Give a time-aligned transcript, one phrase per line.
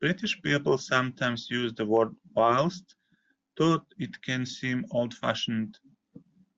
[0.00, 2.94] British people sometimes use the word whilst,
[3.56, 5.78] though it can seem old fashioned